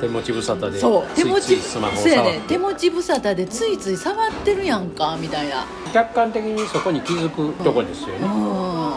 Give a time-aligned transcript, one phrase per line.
[0.00, 2.38] 手持ち無沙汰でそう手持ちついついスマホをそうや触って。
[2.38, 5.66] ね手持ち無沙汰でついつい触ってるやんかみたいな。
[5.92, 8.92] 客観的にそこに気づくとこですようね、ん。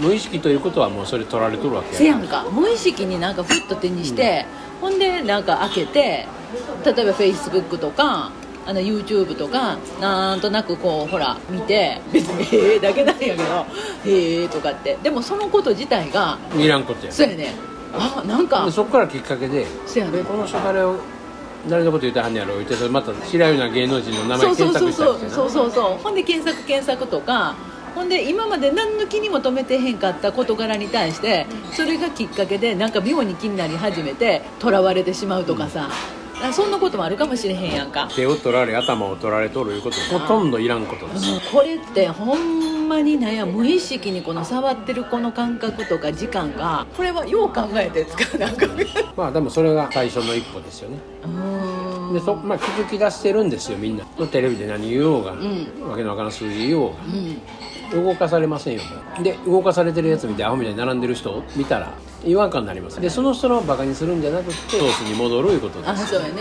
[0.00, 2.44] 無意識ということはもうそれ取られとるわけせやんか。
[2.50, 4.46] 無意識になんかふっと手にして、
[4.80, 6.26] ほんでなんか開けて
[6.84, 8.30] 例えばフェイスブックとか
[8.64, 13.66] あの YouTube とかなんとなくこうほら見て別に「へえ」だけなんやけど
[14.06, 14.96] 「へえ」とかって。
[15.02, 17.54] でもそのこと自体がいらんことやそうやね
[17.92, 18.64] あなんか。
[18.64, 20.22] でそこからきっかけでそうやね。
[20.22, 20.96] この人誰を
[21.68, 24.92] 誰のこと言ってはんねやろ言ってそれまた知らんような芸能人の名前そうそう検そうそう。
[24.92, 25.30] 索したりしてな。
[25.32, 27.54] そうそうそうほんで検索検索とか
[27.94, 35.90] ほんで今まで何の気にも留めてへんかった事柄に対してそれがきっかけでなんか妙に気になり始めてとらわれてしまうとかさ、
[36.42, 41.30] あそんなこともあるかもしれへんやんか、手を取られ頭を取られとるいうことほとんどいらんことです。
[41.32, 41.40] うん。
[41.52, 48.66] これってほんまになんや無意識にこの触ってるこの感覚とか時間がこれはよう考えて使うなんか
[49.16, 50.98] まあでもそれが最初の一歩ですよね。
[52.12, 54.04] でそ、まあ、気づき出してるんですよみんな。
[54.26, 55.36] テレビで何言おうが、ん。
[55.88, 56.96] わけのわからん数字言おうが。
[57.06, 57.40] うん
[57.92, 61.92] 動かされませんよもうで動かされてるやつ見てアホみたいに並んでる人を見たら
[62.24, 65.90] 違和感になりますでその人のバカにするんじゃなくてソースに戻るいうことです。
[65.90, 66.32] あそうやね。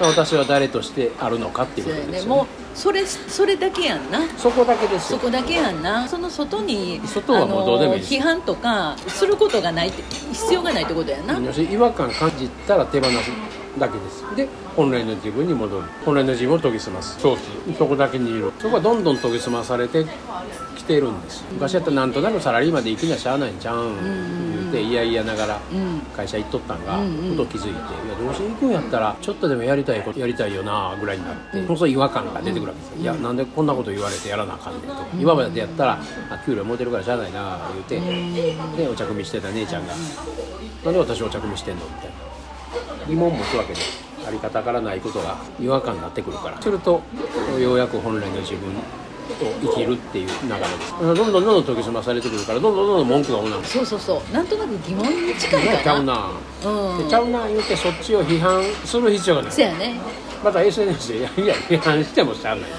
[0.00, 2.34] 私は誰としてあるのかっていうそうことですよ、ね。
[2.34, 2.42] やね。
[2.42, 4.20] もうそれそれだけやんな。
[4.36, 5.18] そこだけですよ。
[5.18, 6.08] そこだけやんな。
[6.08, 8.14] その外に外はもうどうでもいいです。
[8.14, 13.30] あの批判とかすることがないって必要がないってことやな、要するに違和感感じたら手放す
[13.78, 14.36] だけです。
[14.36, 15.86] で本来の自分に戻る。
[16.04, 17.18] 本来の自分を研ぎ澄ます。
[17.20, 17.78] ソース。
[17.78, 18.52] そこだけにいる。
[18.58, 20.04] そこはどんどん研ぎ澄まされて
[20.88, 21.44] きてるんです。
[21.52, 24.58] 昔やったらなんとなくサラリーマンで生きなしゃあないんちゃうん。
[24.58, 28.70] 言っていやいやながらうん会社行っとったんが、ふと気づいていやどうせ行くん。
[28.70, 33.36] やったらちょっとでもやりたいことやりたいよなぐらいになって、そうすると違和感が出てくるわけですよ、いやなん。
[33.36, 33.66] でこん。
[33.66, 34.74] なこと言われてやらなあかん。
[34.74, 34.82] ねん。
[34.82, 35.98] とか、今までやったら
[36.30, 38.00] あ給料持てるからしゃあないな言うて、
[38.76, 39.86] でお茶組みしてた姉ちゃん。
[39.86, 39.92] が、
[40.84, 40.92] なん。
[40.94, 41.78] で私お茶組みしてん。
[41.78, 47.00] のみたいな疑問を持つわけですあり方からないことが違和感になってくるからすると
[47.58, 49.07] ようやく本来の自分と
[49.62, 50.92] 生きるっていう流れです。
[51.00, 53.56] どんどんどんどん研ぎ澄まされてくるからどんどんどんどん文句が多な。
[53.58, 54.32] るそうそうそう。
[54.32, 55.92] なんとなく疑問に近いちかな。
[55.92, 56.30] ゃうな。
[56.64, 57.04] うん。
[57.04, 59.52] でちゃうな言うてそっちを批判する必要がない。
[59.52, 59.94] せやね。
[60.42, 62.70] また SNS でいやいや批判してもしゃあない。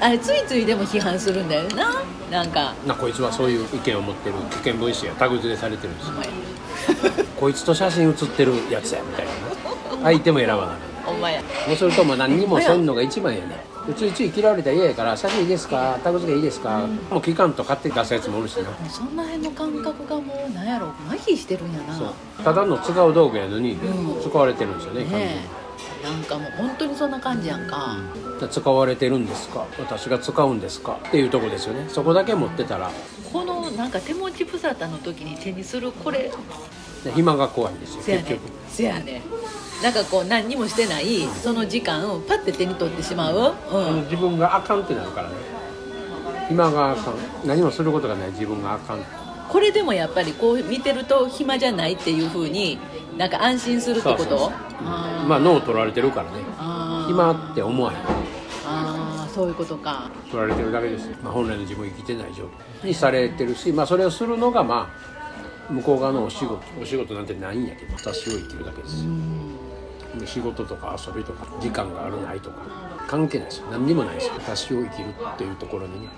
[0.00, 2.02] あれついついでも批判するんだよな。
[2.30, 2.74] なんか。
[2.84, 7.24] ょなこいつはそういう意見を持ってる危険分子がタグ付けされてるんですよ。
[7.40, 9.32] こいつと写真写ってるやつやみたいな。
[9.32, 9.38] ね
[10.04, 10.66] 相手も選ばない。
[11.06, 11.42] お前。
[11.66, 15.98] そうするともう何にもせんのが一番やねでついつい嫌われたら嫌やから写真いいですか？
[16.04, 18.64] タグ付けいいですか、もう期間と勝手に出すやつもおるしな。
[18.88, 21.94] そんな辺の感覚がもうなんやろ麻痺してるんやな。
[21.96, 22.12] そう。
[22.44, 24.22] ただの使う道具やのにうん。
[24.22, 25.08] 使われてるんですよねね
[26.04, 26.04] え。
[26.04, 27.96] なんかもう本当にそんな感じやんか、
[28.50, 29.66] 使われてるんですか？
[29.78, 31.00] 私が使うんですか？
[31.08, 31.88] っていうとこですよね。
[31.88, 32.90] そこだけ持ってたら。
[33.32, 36.30] このなんか手持ち無沙汰の時に手にするこれ
[37.08, 38.24] で暇が怖いんですよせやね。
[38.28, 38.52] 結局。
[38.68, 39.22] せやね。
[39.82, 45.34] なんかこう何にもしてないその時間をパッて手に取ってしまう、うん、自分があかんってなるからね。
[46.48, 47.14] 暇があかん。
[47.44, 49.00] 何もすることがない自分があかん。
[49.48, 52.78] これでもやっぱりこう見てると暇じゃないっていうふうに
[53.16, 54.50] なんか安心するってこと？
[54.80, 56.38] まあ脳取られてるからね。
[57.06, 57.98] 暇って思わへん。
[58.66, 60.10] あーそういうことか。
[60.30, 61.06] 取られてるだけです。
[61.06, 62.44] よ、まあ、本来の自分生きてない状
[62.82, 62.88] 態。
[62.88, 65.17] にされてるし、まあ、それをするのがまあ
[65.70, 66.60] 向こう側のお仕事。
[66.80, 67.94] お仕事なんてないんやけど。
[67.94, 69.10] 私を生きるだけですよ。
[70.18, 72.56] で仕事とか遊びとか時間があるないとか
[73.06, 73.66] 関係ないですよ。
[73.70, 74.34] 何にもないですよ。
[74.38, 76.08] 私を生きるっていうところにね